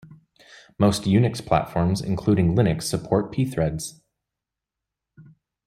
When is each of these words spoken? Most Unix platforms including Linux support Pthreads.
Most 0.79 1.03
Unix 1.03 1.45
platforms 1.45 2.01
including 2.01 2.55
Linux 2.55 2.81
support 2.81 3.31
Pthreads. 3.31 4.01